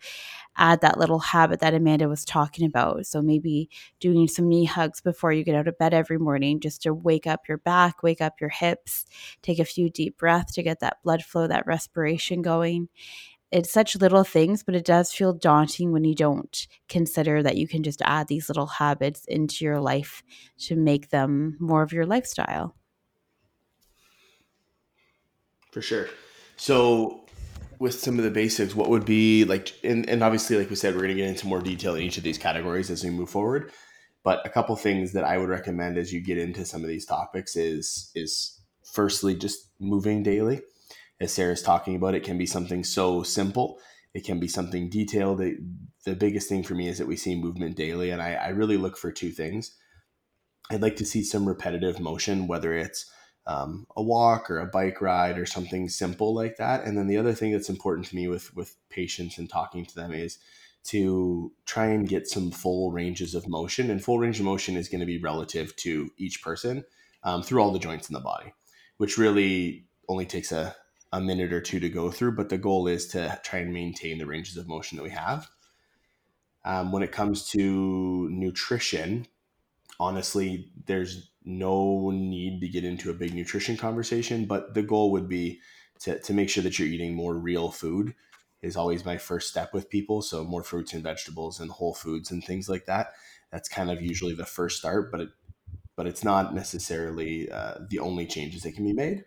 add 0.58 0.82
that 0.82 0.98
little 0.98 1.20
habit 1.20 1.60
that 1.60 1.74
Amanda 1.74 2.08
was 2.08 2.26
talking 2.26 2.66
about. 2.66 3.06
So 3.06 3.22
maybe 3.22 3.70
doing 4.00 4.28
some 4.28 4.48
knee 4.48 4.66
hugs 4.66 5.02
before 5.02 5.32
you 5.32 5.44
get 5.44 5.56
out 5.56 5.68
of 5.68 5.78
bed 5.78 5.94
every 5.94 6.18
morning 6.18 6.60
just 6.60 6.84
to 6.84 6.94
wake 6.94 7.28
up 7.28 7.48
your 7.48 7.58
back, 7.60 8.04
wake 8.04 8.22
up 8.22 8.40
your 8.40 8.50
hips, 8.50 9.06
take 9.42 9.60
a 9.60 9.66
few 9.66 9.90
deep 9.90 10.18
breaths 10.18 10.54
to 10.54 10.64
get 10.64 10.80
that 10.80 10.98
blood 11.04 11.24
flow, 11.24 11.48
that 11.48 11.68
respiration 11.68 12.42
going. 12.42 12.90
It's 13.52 13.72
such 13.72 13.96
little 13.96 14.24
things, 14.24 14.64
but 14.64 14.76
it 14.76 14.86
does 14.86 15.12
feel 15.14 15.34
daunting 15.34 15.92
when 15.92 16.04
you 16.04 16.16
don't 16.16 16.68
consider 16.90 17.42
that 17.44 17.58
you 17.58 17.68
can 17.68 17.84
just 17.84 18.02
add 18.04 18.28
these 18.28 18.50
little 18.50 18.66
habits 18.68 19.24
into 19.28 19.64
your 19.64 19.80
life 19.80 20.24
to 20.60 20.76
make 20.76 21.10
them 21.10 21.56
more 21.60 21.82
of 21.84 21.94
your 21.94 22.06
lifestyle. 22.06 22.76
For 25.76 25.82
sure. 25.82 26.08
So, 26.56 27.26
with 27.80 28.00
some 28.00 28.18
of 28.18 28.24
the 28.24 28.32
basics, 28.32 28.74
what 28.74 28.88
would 28.88 29.04
be 29.04 29.44
like, 29.44 29.74
and, 29.84 30.10
and 30.10 30.24
obviously, 30.24 30.58
like 30.58 30.70
we 30.70 30.78
said, 30.78 30.94
we're 30.94 31.02
going 31.02 31.10
to 31.10 31.22
get 31.22 31.28
into 31.28 31.48
more 31.48 31.60
detail 31.60 31.96
in 31.96 32.04
each 32.04 32.16
of 32.16 32.24
these 32.24 32.38
categories 32.38 32.90
as 32.90 33.04
we 33.04 33.10
move 33.10 33.30
forward. 33.30 33.74
But 34.24 34.46
a 34.46 34.50
couple 34.50 34.74
things 34.78 35.12
that 35.12 35.26
I 35.26 35.38
would 35.38 35.50
recommend 35.50 35.98
as 35.98 36.14
you 36.14 36.22
get 36.22 36.38
into 36.38 36.64
some 36.64 36.82
of 36.82 36.88
these 36.88 37.06
topics 37.06 37.58
is 37.58 38.10
is 38.16 38.58
firstly 38.86 39.36
just 39.36 39.70
moving 39.78 40.24
daily. 40.24 40.62
As 41.20 41.34
Sarah's 41.34 41.62
talking 41.62 41.98
about, 41.98 42.16
it 42.16 42.24
can 42.24 42.38
be 42.38 42.46
something 42.46 42.86
so 42.86 43.22
simple. 43.22 43.78
It 44.14 44.24
can 44.24 44.40
be 44.40 44.48
something 44.48 44.90
detailed. 44.90 45.42
It, 45.42 45.58
the 46.06 46.16
biggest 46.16 46.48
thing 46.48 46.64
for 46.64 46.76
me 46.76 46.88
is 46.88 47.00
that 47.00 47.08
we 47.08 47.18
see 47.18 47.36
movement 47.36 47.76
daily, 47.76 48.12
and 48.12 48.22
I, 48.22 48.36
I 48.36 48.48
really 48.52 48.78
look 48.78 48.96
for 48.96 49.12
two 49.12 49.32
things. 49.32 49.76
I'd 50.72 50.82
like 50.82 50.96
to 50.96 51.06
see 51.06 51.22
some 51.22 51.46
repetitive 51.46 52.00
motion, 52.00 52.48
whether 52.48 52.74
it's 52.74 53.12
um, 53.48 53.86
a 53.96 54.02
walk 54.02 54.50
or 54.50 54.60
a 54.60 54.66
bike 54.66 55.02
ride 55.02 55.38
or 55.38 55.46
something 55.46 55.88
simple 55.90 56.34
like 56.34 56.58
that. 56.58 56.84
And 56.84 56.98
then 56.98 57.08
the 57.08 57.18
other 57.18 57.34
thing 57.34 57.52
that's 57.52 57.70
important 57.70 58.08
to 58.08 58.16
me 58.16 58.28
with 58.28 58.56
with 58.56 58.76
patients 58.90 59.38
and 59.38 59.50
talking 59.50 59.86
to 59.86 59.96
them 59.96 60.14
is 60.14 60.40
to 60.86 61.52
try 61.66 61.88
and 61.88 62.08
get 62.08 62.28
some 62.28 62.52
full 62.52 62.92
ranges 62.92 63.34
of 63.34 63.48
motion. 63.48 63.90
And 63.90 64.04
full 64.04 64.20
range 64.20 64.40
of 64.40 64.46
motion 64.46 64.78
is 64.78 64.90
going 64.90 65.00
to 65.00 65.06
be 65.06 65.18
relative 65.18 65.76
to 65.78 66.12
each 66.18 66.44
person 66.44 66.84
um, 67.24 67.42
through 67.42 67.62
all 67.62 67.72
the 67.72 67.80
joints 67.80 68.08
in 68.08 68.14
the 68.14 68.20
body, 68.20 68.54
which 68.98 69.18
really 69.18 69.86
only 70.08 70.26
takes 70.26 70.52
a, 70.52 70.76
a 71.12 71.20
minute 71.20 71.52
or 71.52 71.62
two 71.62 71.80
to 71.80 71.90
go 71.90 72.12
through. 72.12 72.36
But 72.36 72.50
the 72.50 72.60
goal 72.60 72.88
is 72.88 73.08
to 73.08 73.40
try 73.44 73.60
and 73.60 73.74
maintain 73.74 74.20
the 74.20 74.28
ranges 74.28 74.58
of 74.58 74.68
motion 74.68 74.98
that 74.98 75.04
we 75.04 75.10
have. 75.10 75.48
Um, 76.64 76.92
when 76.92 77.04
it 77.04 77.12
comes 77.12 77.50
to 77.50 78.30
nutrition, 78.32 79.28
honestly, 80.00 80.72
there's 80.86 81.30
no 81.44 82.12
need 82.12 82.60
to 82.62 82.68
get 82.68 82.84
into 82.84 83.10
a 83.10 83.14
big 83.14 83.34
nutrition 83.34 83.78
conversation, 83.78 84.46
but 84.46 84.74
the 84.74 84.82
goal 84.82 85.12
would 85.12 85.30
be 85.30 85.62
to, 86.00 86.20
to 86.20 86.34
make 86.34 86.50
sure 86.50 86.64
that 86.64 86.78
you're 86.78 86.88
eating 86.88 87.14
more 87.14 87.36
real 87.36 87.72
food 87.72 88.16
is 88.62 88.76
always 88.76 89.06
my 89.06 89.18
first 89.18 89.50
step 89.50 89.74
with 89.74 89.90
people. 89.90 90.22
So 90.22 90.44
more 90.44 90.64
fruits 90.64 90.94
and 90.94 91.04
vegetables 91.04 91.60
and 91.60 91.70
whole 91.70 91.94
foods 91.94 92.32
and 92.32 92.44
things 92.44 92.68
like 92.68 92.86
that. 92.86 93.14
That's 93.52 93.70
kind 93.70 93.92
of 93.92 94.02
usually 94.02 94.34
the 94.34 94.46
first 94.46 94.80
start, 94.80 95.12
but 95.12 95.22
it, 95.22 95.30
but 95.96 96.08
it's 96.08 96.24
not 96.24 96.54
necessarily 96.54 97.50
uh, 97.50 97.76
the 97.90 98.00
only 98.00 98.26
changes 98.26 98.64
that 98.64 98.74
can 98.74 98.84
be 98.84 98.94
made. 98.94 99.26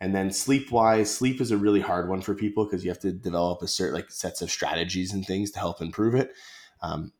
And 0.00 0.14
then 0.14 0.30
sleep 0.30 0.70
wise, 0.70 1.14
sleep 1.14 1.40
is 1.40 1.50
a 1.50 1.58
really 1.58 1.80
hard 1.80 2.08
one 2.08 2.22
for 2.22 2.34
people 2.34 2.64
because 2.64 2.84
you 2.84 2.90
have 2.90 3.00
to 3.00 3.12
develop 3.12 3.60
a 3.60 3.68
certain 3.68 3.94
like 3.94 4.10
sets 4.10 4.40
of 4.40 4.50
strategies 4.50 5.12
and 5.12 5.26
things 5.26 5.50
to 5.52 5.58
help 5.58 5.82
improve 5.82 6.14
it. 6.14 6.32
Um, 6.80 7.12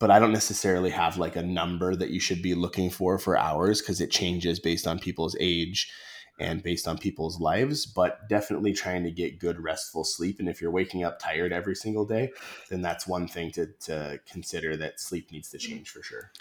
but 0.00 0.10
I 0.10 0.18
don't 0.18 0.32
necessarily 0.32 0.90
have 0.90 1.18
like 1.18 1.36
a 1.36 1.42
number 1.42 1.94
that 1.94 2.10
you 2.10 2.18
should 2.18 2.42
be 2.42 2.54
looking 2.54 2.90
for 2.90 3.18
for 3.18 3.38
hours 3.38 3.80
because 3.80 4.00
it 4.00 4.10
changes 4.10 4.58
based 4.58 4.86
on 4.86 4.98
people's 4.98 5.36
age 5.38 5.92
and 6.40 6.62
based 6.62 6.88
on 6.88 6.96
people's 6.96 7.38
lives, 7.38 7.84
but 7.84 8.26
definitely 8.28 8.72
trying 8.72 9.04
to 9.04 9.10
get 9.10 9.38
good 9.38 9.60
restful 9.60 10.02
sleep. 10.02 10.40
And 10.40 10.48
if 10.48 10.60
you're 10.60 10.70
waking 10.70 11.04
up 11.04 11.18
tired 11.18 11.52
every 11.52 11.76
single 11.76 12.06
day, 12.06 12.32
then 12.70 12.80
that's 12.80 13.06
one 13.06 13.28
thing 13.28 13.52
to, 13.52 13.66
to 13.80 14.18
consider 14.26 14.74
that 14.78 14.98
sleep 14.98 15.30
needs 15.30 15.50
to 15.50 15.58
change 15.58 15.90
for 15.90 16.02
sure. 16.02 16.32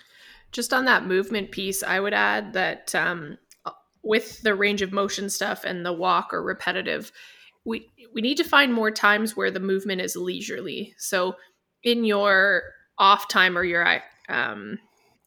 Just 0.53 0.73
on 0.73 0.85
that 0.85 1.05
movement 1.05 1.51
piece, 1.51 1.83
I 1.83 1.99
would 1.99 2.13
add 2.13 2.53
that 2.53 2.95
um, 2.95 3.37
with 4.01 4.41
the 4.41 4.55
range 4.55 4.81
of 4.81 4.93
motion 4.93 5.29
stuff 5.29 5.65
and 5.65 5.85
the 5.85 5.93
walk 5.93 6.33
or 6.33 6.41
repetitive, 6.41 7.11
we 7.65 7.91
we 8.13 8.21
need 8.21 8.37
to 8.37 8.43
find 8.45 8.73
more 8.73 8.89
times 8.89 9.35
where 9.35 9.51
the 9.51 9.59
movement 9.59 9.99
is 9.99 10.15
leisurely. 10.15 10.95
So 10.97 11.35
in 11.83 12.05
your 12.05 12.63
off 12.99 13.27
time 13.27 13.57
or 13.57 13.63
you're 13.63 14.01
um, 14.27 14.77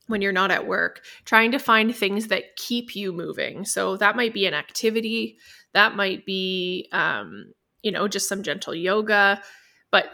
when 0.06 0.22
you're 0.22 0.32
not 0.32 0.50
at 0.50 0.66
work, 0.66 1.02
trying 1.24 1.52
to 1.52 1.58
find 1.58 1.94
things 1.94 2.28
that 2.28 2.56
keep 2.56 2.94
you 2.94 3.12
moving. 3.12 3.64
So 3.64 3.96
that 3.96 4.14
might 4.14 4.34
be 4.34 4.46
an 4.46 4.54
activity, 4.54 5.38
that 5.72 5.96
might 5.96 6.26
be, 6.26 6.88
um, 6.92 7.52
you 7.82 7.90
know, 7.90 8.06
just 8.08 8.28
some 8.28 8.42
gentle 8.42 8.74
yoga, 8.74 9.40
but 9.90 10.10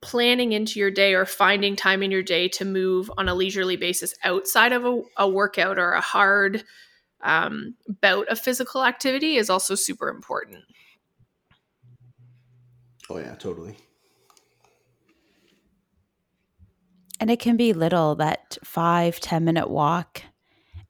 planning 0.00 0.52
into 0.52 0.78
your 0.78 0.90
day 0.90 1.14
or 1.14 1.26
finding 1.26 1.74
time 1.74 2.02
in 2.02 2.10
your 2.10 2.22
day 2.22 2.48
to 2.48 2.64
move 2.64 3.10
on 3.18 3.28
a 3.28 3.34
leisurely 3.34 3.76
basis 3.76 4.14
outside 4.22 4.72
of 4.72 4.84
a, 4.84 5.02
a 5.18 5.28
workout 5.28 5.78
or 5.78 5.92
a 5.92 6.00
hard 6.00 6.62
um, 7.22 7.74
bout 8.00 8.28
of 8.28 8.38
physical 8.38 8.84
activity 8.84 9.36
is 9.36 9.50
also 9.50 9.74
super 9.74 10.08
important. 10.08 10.64
Oh, 13.10 13.18
yeah, 13.18 13.34
totally. 13.34 13.76
And 17.22 17.30
it 17.30 17.38
can 17.38 17.56
be 17.56 17.72
little 17.72 18.16
that 18.16 18.58
five 18.64 19.20
ten 19.20 19.44
minute 19.44 19.70
walk 19.70 20.22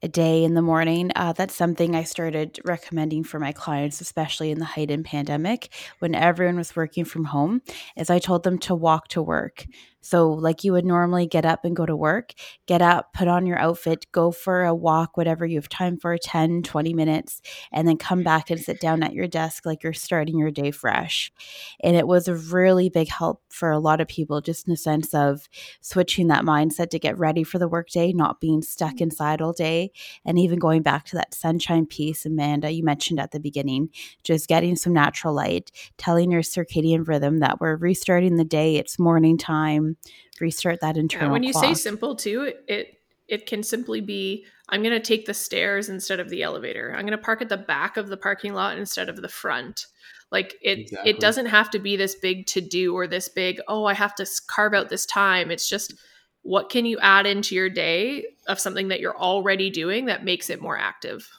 a 0.03 0.09
day 0.09 0.45
in 0.45 0.55
the 0.55 0.63
morning. 0.63 1.11
Uh, 1.15 1.35
that's 1.35 1.55
something 1.55 1.95
I 1.95 2.05
started 2.05 2.59
recommending 2.65 3.23
for 3.23 3.39
my 3.39 3.53
clients, 3.53 4.01
especially 4.01 4.51
in 4.51 4.59
the 4.59 4.65
heightened 4.65 5.05
pandemic 5.05 5.69
when 5.99 6.15
everyone 6.15 6.57
was 6.57 6.75
working 6.75 7.05
from 7.05 7.27
home, 7.27 7.61
is 7.99 8.09
I 8.09 8.19
told 8.19 8.45
them 8.45 8.57
to 8.61 8.75
walk 8.75 9.09
to 9.09 9.21
work. 9.21 9.67
So, 10.03 10.29
like 10.31 10.65
you 10.65 10.73
would 10.73 10.85
normally 10.85 11.27
get 11.27 11.47
up 11.47 11.65
and 11.65 11.77
go 11.77 11.87
to 11.87 11.97
work, 11.97 12.33
get 12.67 12.83
up, 12.83 13.13
put 13.15 13.29
on 13.29 13.47
your 13.47 13.59
outfit, 13.59 14.07
go 14.13 14.33
for 14.33 14.65
a 14.65 14.75
walk, 14.75 15.17
whatever 15.17 15.47
you 15.47 15.57
have 15.57 15.69
time 15.69 15.97
for 15.97 16.19
10, 16.19 16.63
20 16.63 16.93
minutes, 16.93 17.41
and 17.73 17.87
then 17.87 17.97
come 17.97 18.25
back 18.25 18.51
and 18.51 18.61
sit 18.61 18.81
down 18.81 19.03
at 19.05 19.15
your 19.15 19.29
desk 19.29 19.65
like 19.65 19.85
you're 19.85 19.93
starting 19.93 20.39
your 20.39 20.51
day 20.51 20.73
fresh. 20.73 21.33
And 21.81 21.97
it 21.97 22.07
was 22.07 22.27
a 22.27 22.35
really 22.35 22.89
big 22.89 23.09
help 23.09 23.43
for 23.49 23.71
a 23.71 23.79
lot 23.79 24.01
of 24.01 24.09
people, 24.09 24.41
just 24.41 24.67
in 24.67 24.73
the 24.73 24.77
sense 24.77 25.15
of 25.15 25.49
switching 25.81 26.27
that 26.29 26.45
mindset 26.45 26.91
to 26.91 26.99
get 26.99 27.19
ready 27.19 27.45
for 27.45 27.61
the 27.61 27.69
workday, 27.69 28.13
not 28.13 28.41
being 28.41 28.61
stuck 28.61 28.95
mm-hmm. 28.95 29.05
inside 29.05 29.41
all 29.41 29.53
day, 29.53 29.93
and 30.25 30.39
even 30.39 30.59
going 30.59 30.83
back 30.83 31.05
to 31.07 31.17
that 31.17 31.33
sunshine 31.33 31.87
piece, 31.87 32.27
Amanda, 32.27 32.73
you 32.73 32.83
mentioned 32.83 33.21
at 33.21 33.31
the 33.31 33.41
beginning, 33.41 33.91
just 34.25 34.49
getting 34.49 34.75
some 34.75 34.93
natural 34.93 35.33
light, 35.33 35.71
telling 35.97 36.33
your 36.33 36.43
circadian 36.43 37.07
rhythm 37.07 37.39
that 37.39 37.61
we're 37.61 37.77
restarting 37.77 38.37
the 38.37 38.45
day, 38.45 38.77
it's 38.77 38.99
morning 38.99 39.39
time 39.39 39.92
Um, 39.93 40.13
restart 40.41 40.81
that 40.81 40.97
internal. 40.97 41.29
Yeah, 41.29 41.33
when 41.33 41.43
you 41.43 41.53
clock. 41.53 41.65
say 41.65 41.75
simple 41.75 42.17
too, 42.17 42.53
it 42.67 42.99
it 43.29 43.47
can 43.47 43.63
simply 43.63 44.01
be 44.01 44.45
I'm 44.69 44.83
going 44.83 44.95
to 44.95 45.01
take 45.01 45.27
the 45.27 45.35
stairs 45.35 45.89
instead 45.89 46.21
of 46.21 46.31
the 46.31 46.43
elevator. 46.43 46.95
I'm 46.95 47.07
going 47.07 47.17
to 47.17 47.19
park 47.19 47.43
at 47.43 47.49
the 47.49 47.57
back 47.57 47.97
of 47.97 48.09
the 48.09 48.17
parking 48.17 48.55
lot 48.55 48.79
instead 48.79 49.09
of 49.09 49.21
the 49.21 49.29
front. 49.29 49.87
Like 50.31 50.55
it 50.63 50.81
exactly. 50.81 51.11
it 51.11 51.21
doesn't 51.21 51.47
have 51.47 51.71
to 51.71 51.79
be 51.79 51.97
this 51.97 52.15
big 52.15 52.47
to 52.47 52.61
do 52.61 52.95
or 52.95 53.07
this 53.07 53.29
big, 53.29 53.61
oh, 53.69 53.85
I 53.85 53.95
have 53.95 54.15
to 54.17 54.27
carve 54.47 54.75
out 54.75 54.89
this 54.89 55.07
time. 55.07 55.51
It's 55.51 55.69
just 55.69 55.95
what 56.43 56.71
can 56.71 56.87
you 56.87 56.99
add 57.01 57.27
into 57.27 57.55
your 57.55 57.69
day 57.69 58.25
of 58.49 58.59
something 58.59 58.89
that 58.89 59.01
you're 59.01 59.17
already 59.17 59.71
doing 59.71 60.07
that 60.07 60.25
makes 60.25 60.51
it 60.51 60.61
more 60.61 60.77
active? 60.77 61.31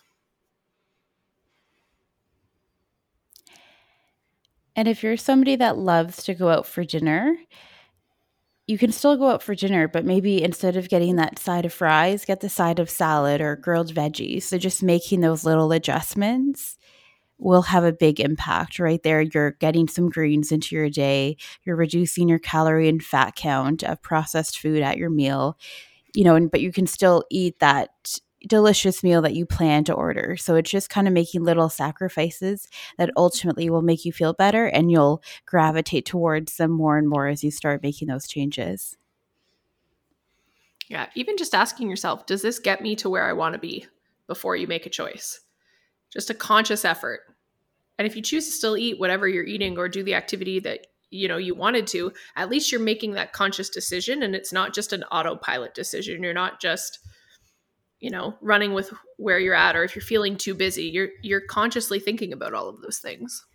And 4.76 4.88
if 4.88 5.04
you're 5.04 5.18
somebody 5.18 5.56
that 5.58 5.78
loves 5.78 6.24
to 6.24 6.34
go 6.34 6.50
out 6.50 6.66
for 6.66 6.84
dinner, 6.84 7.36
you 8.66 8.78
can 8.78 8.92
still 8.92 9.18
go 9.18 9.30
out 9.30 9.44
for 9.44 9.56
dinner, 9.56 9.88
but 9.88 10.06
maybe 10.06 10.42
instead 10.42 10.78
of 10.78 10.88
getting 10.90 11.18
that 11.18 11.38
side 11.38 11.66
of 11.66 11.74
fries, 11.74 12.24
get 12.26 12.40
the 12.40 12.50
side 12.50 12.80
of 12.80 12.90
salad 12.90 13.42
or 13.42 13.58
grilled 13.58 13.94
veggies. 13.94 14.44
So 14.44 14.58
just 14.58 14.82
making 14.82 15.22
those 15.22 15.44
little 15.44 15.72
adjustments 15.72 16.78
will 17.38 17.64
have 17.64 17.84
a 17.84 17.92
big 17.92 18.22
impact 18.22 18.80
right 18.80 19.04
there. 19.04 19.22
You're 19.22 19.52
getting 19.52 19.88
some 19.90 20.10
greens 20.10 20.52
into 20.52 20.76
your 20.76 20.90
day, 20.90 21.36
you're 21.64 21.76
reducing 21.76 22.30
your 22.30 22.40
calorie 22.40 22.88
and 22.88 23.04
fat 23.04 23.36
count 23.36 23.84
of 23.84 24.02
processed 24.02 24.60
food 24.60 24.82
at 24.82 24.98
your 24.98 25.10
meal, 25.10 25.58
you 26.14 26.24
know, 26.24 26.36
and 26.36 26.50
but 26.50 26.62
you 26.62 26.72
can 26.72 26.88
still 26.88 27.26
eat 27.30 27.60
that 27.60 28.20
delicious 28.48 29.04
meal 29.04 29.22
that 29.22 29.36
you 29.36 29.46
plan 29.46 29.84
to 29.86 29.94
order. 29.94 30.36
So 30.38 30.56
it's 30.56 30.70
just 30.70 30.90
kind 30.90 31.08
of 31.08 31.14
making 31.14 31.44
little 31.44 31.70
sacrifices 31.70 32.68
that 32.98 33.12
ultimately 33.16 33.70
will 33.70 33.82
make 33.82 34.06
you 34.06 34.12
feel 34.12 34.34
better 34.34 34.66
and 34.66 34.92
you'll 34.92 35.24
gravitate 35.46 36.06
towards 36.06 36.58
them 36.58 36.72
more 36.72 36.98
and 36.98 37.08
more 37.08 37.28
as 37.28 37.44
you 37.44 37.52
start 37.52 37.84
making 37.84 38.08
those 38.08 38.28
changes. 38.28 38.98
Yeah, 40.90 41.08
even 41.16 41.38
just 41.38 41.56
asking 41.56 41.90
yourself, 41.90 42.26
does 42.26 42.42
this 42.42 42.60
get 42.60 42.82
me 42.82 42.96
to 42.98 43.10
where 43.10 43.24
I 43.24 43.34
want 43.34 43.54
to 43.54 43.60
be 43.60 43.88
before 44.28 44.56
you 44.56 44.68
make 44.68 44.86
a 44.86 44.90
choice? 44.92 45.40
Just 46.12 46.30
a 46.30 46.36
conscious 46.36 46.86
effort. 46.86 47.22
And 47.98 48.06
if 48.06 48.16
you 48.16 48.22
choose 48.22 48.46
to 48.46 48.52
still 48.52 48.78
eat 48.78 49.00
whatever 49.00 49.28
you're 49.28 49.46
eating 49.46 49.78
or 49.78 49.88
do 49.88 50.04
the 50.04 50.16
activity 50.16 50.60
that 50.60 50.88
you 51.10 51.28
know 51.28 51.38
you 51.38 51.56
wanted 51.56 51.88
to, 51.88 52.12
at 52.36 52.50
least 52.50 52.72
you're 52.72 52.82
making 52.82 53.14
that 53.14 53.34
conscious 53.34 53.70
decision 53.70 54.24
and 54.24 54.36
it's 54.36 54.52
not 54.52 54.74
just 54.74 54.94
an 54.94 55.04
autopilot 55.04 55.74
decision. 55.74 56.24
You're 56.24 56.34
not 56.34 56.60
just 56.60 57.00
you 58.04 58.10
know 58.10 58.36
running 58.42 58.74
with 58.74 58.94
where 59.16 59.40
you're 59.40 59.56
at 59.56 59.78
or 59.78 59.84
if 59.86 59.96
you're 59.96 60.04
feeling 60.04 60.36
too 60.36 60.54
busy 60.54 60.84
you're 60.84 61.08
you're 61.22 61.40
consciously 61.40 62.00
thinking 62.00 62.34
about 62.34 62.54
all 62.54 62.68
of 62.68 62.82
those 62.82 63.00
things. 63.00 63.46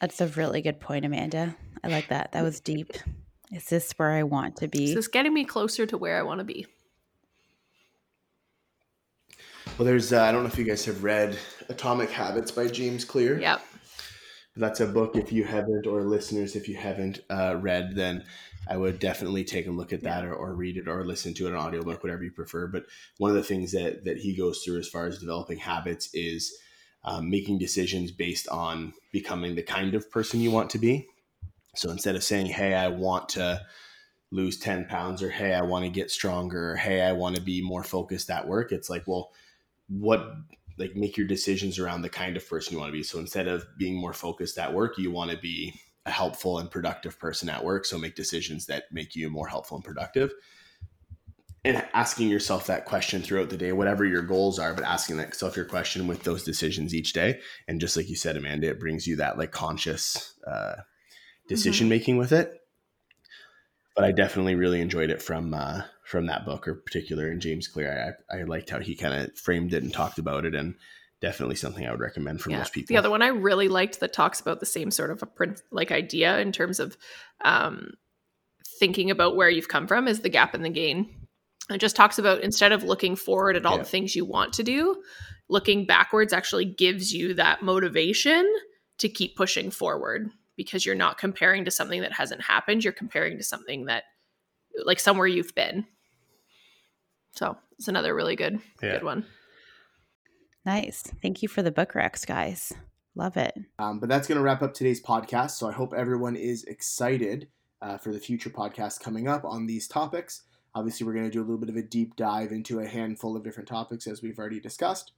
That's 0.00 0.20
a 0.20 0.28
really 0.28 0.62
good 0.62 0.78
point 0.78 1.04
amanda. 1.04 1.56
I 1.82 1.88
like 1.88 2.06
that. 2.08 2.30
That 2.30 2.44
was 2.44 2.60
deep. 2.60 2.92
Is 3.50 3.64
this 3.64 3.92
where 3.96 4.10
i 4.10 4.22
want 4.22 4.56
to 4.56 4.68
be? 4.68 4.84
Is 4.84 4.94
this 4.94 5.08
getting 5.08 5.34
me 5.34 5.44
closer 5.44 5.86
to 5.86 5.98
where 5.98 6.18
i 6.18 6.22
want 6.22 6.38
to 6.38 6.44
be? 6.44 6.66
Well 9.76 9.86
there's 9.86 10.12
uh, 10.12 10.22
i 10.22 10.30
don't 10.30 10.44
know 10.44 10.48
if 10.48 10.58
you 10.58 10.64
guys 10.64 10.84
have 10.84 11.02
read 11.02 11.36
atomic 11.68 12.10
habits 12.10 12.52
by 12.52 12.68
james 12.68 13.04
clear. 13.04 13.40
Yep. 13.40 13.62
That's 14.54 14.80
a 14.80 14.86
book 14.86 15.16
if 15.16 15.32
you 15.32 15.44
haven't 15.44 15.86
or 15.88 16.02
listeners 16.02 16.54
if 16.54 16.68
you 16.68 16.76
haven't 16.76 17.20
uh, 17.30 17.56
read 17.60 17.96
then 17.96 18.24
I 18.68 18.76
would 18.76 18.98
definitely 18.98 19.44
take 19.44 19.66
a 19.66 19.72
look 19.72 19.92
at 19.92 20.02
that 20.02 20.24
or, 20.24 20.34
or 20.34 20.54
read 20.54 20.76
it 20.76 20.88
or 20.88 21.04
listen 21.04 21.32
to 21.34 21.46
it, 21.46 21.50
an 21.50 21.56
audiobook, 21.56 22.02
whatever 22.02 22.22
you 22.22 22.30
prefer. 22.30 22.66
But 22.66 22.84
one 23.16 23.30
of 23.30 23.36
the 23.36 23.42
things 23.42 23.72
that, 23.72 24.04
that 24.04 24.18
he 24.18 24.36
goes 24.36 24.62
through 24.62 24.78
as 24.78 24.88
far 24.88 25.06
as 25.06 25.18
developing 25.18 25.58
habits 25.58 26.10
is 26.12 26.54
um, 27.04 27.30
making 27.30 27.58
decisions 27.58 28.10
based 28.10 28.48
on 28.48 28.92
becoming 29.12 29.54
the 29.54 29.62
kind 29.62 29.94
of 29.94 30.10
person 30.10 30.40
you 30.40 30.50
want 30.50 30.70
to 30.70 30.78
be. 30.78 31.06
So 31.74 31.90
instead 31.90 32.16
of 32.16 32.24
saying, 32.24 32.46
Hey, 32.46 32.74
I 32.74 32.88
want 32.88 33.30
to 33.30 33.62
lose 34.30 34.58
10 34.58 34.86
pounds 34.86 35.22
or 35.22 35.30
Hey, 35.30 35.54
I 35.54 35.62
want 35.62 35.84
to 35.84 35.90
get 35.90 36.10
stronger 36.10 36.72
or 36.72 36.76
Hey, 36.76 37.00
I 37.00 37.12
want 37.12 37.36
to 37.36 37.42
be 37.42 37.62
more 37.62 37.84
focused 37.84 38.28
at 38.28 38.46
work, 38.46 38.72
it's 38.72 38.90
like, 38.90 39.04
well, 39.06 39.32
what 39.88 40.34
like 40.78 40.94
make 40.94 41.16
your 41.16 41.26
decisions 41.26 41.78
around 41.78 42.02
the 42.02 42.08
kind 42.08 42.36
of 42.36 42.48
person 42.48 42.72
you 42.72 42.78
want 42.78 42.88
to 42.88 42.96
be. 42.96 43.02
So 43.02 43.18
instead 43.18 43.48
of 43.48 43.66
being 43.78 43.96
more 43.96 44.12
focused 44.12 44.58
at 44.58 44.72
work, 44.72 44.96
you 44.98 45.10
want 45.10 45.30
to 45.30 45.36
be 45.36 45.74
a 46.08 46.10
helpful 46.10 46.58
and 46.58 46.70
productive 46.70 47.18
person 47.18 47.48
at 47.48 47.62
work. 47.62 47.84
So 47.84 47.98
make 47.98 48.16
decisions 48.16 48.66
that 48.66 48.84
make 48.90 49.14
you 49.14 49.30
more 49.30 49.46
helpful 49.46 49.76
and 49.76 49.84
productive. 49.84 50.32
And 51.64 51.84
asking 51.92 52.28
yourself 52.28 52.66
that 52.66 52.86
question 52.86 53.20
throughout 53.20 53.50
the 53.50 53.56
day, 53.56 53.72
whatever 53.72 54.04
your 54.04 54.22
goals 54.22 54.58
are, 54.58 54.72
but 54.72 54.84
asking 54.84 55.18
that 55.18 55.34
self 55.34 55.56
your 55.56 55.66
question 55.66 56.06
with 56.06 56.22
those 56.22 56.42
decisions 56.42 56.94
each 56.94 57.12
day. 57.12 57.40
And 57.66 57.80
just 57.80 57.96
like 57.96 58.08
you 58.08 58.16
said, 58.16 58.36
Amanda, 58.36 58.68
it 58.68 58.80
brings 58.80 59.06
you 59.06 59.16
that 59.16 59.36
like 59.36 59.50
conscious 59.50 60.34
uh, 60.46 60.76
decision 61.46 61.88
making 61.88 62.14
mm-hmm. 62.14 62.20
with 62.20 62.32
it. 62.32 62.54
But 63.94 64.04
I 64.04 64.12
definitely 64.12 64.54
really 64.54 64.80
enjoyed 64.80 65.10
it 65.10 65.20
from 65.20 65.52
uh, 65.52 65.82
from 66.04 66.26
that 66.26 66.46
book, 66.46 66.68
or 66.68 66.76
particular 66.76 67.30
in 67.30 67.40
James 67.40 67.66
Clear. 67.66 68.16
I, 68.30 68.38
I 68.38 68.42
liked 68.44 68.70
how 68.70 68.78
he 68.78 68.94
kind 68.94 69.12
of 69.12 69.36
framed 69.36 69.74
it 69.74 69.82
and 69.82 69.92
talked 69.92 70.18
about 70.18 70.46
it, 70.46 70.54
and 70.54 70.76
definitely 71.20 71.56
something 71.56 71.86
I 71.86 71.90
would 71.90 72.00
recommend 72.00 72.40
for 72.40 72.50
yeah. 72.50 72.58
most 72.58 72.72
people. 72.72 72.92
The 72.92 72.98
other 72.98 73.10
one 73.10 73.22
I 73.22 73.28
really 73.28 73.68
liked 73.68 74.00
that 74.00 74.12
talks 74.12 74.40
about 74.40 74.60
the 74.60 74.66
same 74.66 74.90
sort 74.90 75.10
of 75.10 75.22
a 75.22 75.26
print 75.26 75.62
like 75.70 75.90
idea 75.90 76.38
in 76.38 76.52
terms 76.52 76.80
of 76.80 76.96
um, 77.44 77.94
thinking 78.78 79.10
about 79.10 79.36
where 79.36 79.50
you've 79.50 79.68
come 79.68 79.86
from 79.86 80.08
is 80.08 80.20
the 80.20 80.28
gap 80.28 80.54
and 80.54 80.64
the 80.64 80.70
gain. 80.70 81.14
It 81.70 81.78
just 81.78 81.96
talks 81.96 82.18
about 82.18 82.42
instead 82.42 82.72
of 82.72 82.82
looking 82.82 83.16
forward 83.16 83.56
at 83.56 83.66
all 83.66 83.76
yeah. 83.76 83.82
the 83.82 83.88
things 83.88 84.16
you 84.16 84.24
want 84.24 84.54
to 84.54 84.62
do, 84.62 85.02
looking 85.48 85.84
backwards 85.84 86.32
actually 86.32 86.64
gives 86.64 87.12
you 87.12 87.34
that 87.34 87.62
motivation 87.62 88.50
to 88.98 89.08
keep 89.08 89.36
pushing 89.36 89.70
forward 89.70 90.30
because 90.56 90.86
you're 90.86 90.94
not 90.94 91.18
comparing 91.18 91.64
to 91.64 91.70
something 91.70 92.00
that 92.00 92.12
hasn't 92.12 92.42
happened. 92.42 92.84
You're 92.84 92.92
comparing 92.92 93.36
to 93.36 93.44
something 93.44 93.86
that 93.86 94.04
like 94.84 95.00
somewhere 95.00 95.26
you've 95.26 95.54
been. 95.54 95.86
So 97.32 97.56
it's 97.78 97.88
another 97.88 98.14
really 98.14 98.34
good, 98.34 98.60
yeah. 98.82 98.92
good 98.94 99.04
one. 99.04 99.26
Nice. 100.68 101.02
Thank 101.22 101.40
you 101.40 101.48
for 101.48 101.62
the 101.62 101.70
book 101.70 101.94
recs, 101.94 102.26
guys. 102.26 102.74
Love 103.14 103.38
it. 103.38 103.58
Um, 103.78 104.00
but 104.00 104.10
that's 104.10 104.28
going 104.28 104.36
to 104.36 104.42
wrap 104.42 104.60
up 104.60 104.74
today's 104.74 105.02
podcast. 105.02 105.52
So 105.52 105.66
I 105.66 105.72
hope 105.72 105.94
everyone 105.94 106.36
is 106.36 106.64
excited 106.64 107.48
uh, 107.80 107.96
for 107.96 108.12
the 108.12 108.18
future 108.18 108.50
podcasts 108.50 109.00
coming 109.00 109.28
up 109.28 109.46
on 109.46 109.66
these 109.66 109.88
topics. 109.88 110.42
Obviously, 110.74 111.06
we're 111.06 111.14
going 111.14 111.24
to 111.24 111.30
do 111.30 111.40
a 111.40 111.48
little 111.48 111.56
bit 111.56 111.70
of 111.70 111.76
a 111.76 111.82
deep 111.82 112.16
dive 112.16 112.52
into 112.52 112.80
a 112.80 112.86
handful 112.86 113.34
of 113.34 113.44
different 113.44 113.66
topics 113.66 114.06
as 114.06 114.20
we've 114.20 114.38
already 114.38 114.60
discussed. 114.60 115.12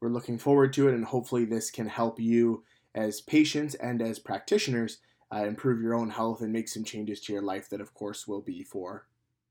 We're 0.00 0.08
looking 0.08 0.36
forward 0.36 0.72
to 0.72 0.88
it, 0.88 0.94
and 0.94 1.04
hopefully, 1.04 1.44
this 1.44 1.70
can 1.70 1.86
help 1.86 2.18
you 2.18 2.64
as 2.92 3.20
patients 3.20 3.76
and 3.76 4.02
as 4.02 4.18
practitioners 4.18 4.98
uh, 5.32 5.44
improve 5.44 5.80
your 5.80 5.94
own 5.94 6.10
health 6.10 6.40
and 6.40 6.52
make 6.52 6.68
some 6.68 6.82
changes 6.82 7.20
to 7.20 7.32
your 7.32 7.42
life 7.42 7.70
that, 7.70 7.80
of 7.80 7.94
course, 7.94 8.26
will 8.26 8.42
be 8.42 8.64
for 8.64 9.06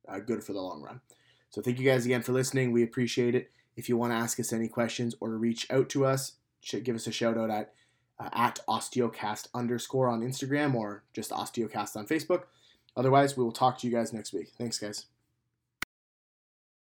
uh, 0.10 0.20
good 0.20 0.44
for 0.44 0.51
the 0.51 0.60
long 0.60 0.82
run. 0.82 1.00
So, 1.51 1.62
thank 1.62 1.80
you 1.80 1.89
guys 1.89 2.06
again 2.06 2.22
for 2.22 2.34
listening. 2.34 2.74
We 2.74 2.84
appreciate 2.84 3.34
it. 3.34 3.50
If 3.77 3.88
you 3.88 3.96
want 3.96 4.12
to 4.12 4.17
ask 4.17 4.39
us 4.39 4.51
any 4.51 4.67
questions 4.67 5.15
or 5.22 5.29
reach 5.29 5.65
out 5.72 5.88
to 5.89 6.05
us, 6.05 6.34
give 6.84 6.96
us 6.96 7.07
a 7.07 7.12
shout 7.12 7.38
out 7.38 7.50
at 7.50 7.74
uh, 8.19 8.29
at 8.34 8.60
osteocast 8.67 9.48
underscore 9.53 10.10
on 10.10 10.22
Instagram 10.22 10.74
or 10.74 11.03
just 11.13 11.31
osteocast 11.31 11.96
on 11.96 12.07
Facebook. 12.07 12.43
Otherwise, 12.96 13.38
we 13.38 13.43
will 13.43 13.51
talk 13.51 13.77
to 13.77 13.88
you 13.88 13.93
guys 13.93 14.12
next 14.12 14.34
week. 14.34 14.50
Thanks, 14.57 14.79
guys. 14.79 15.05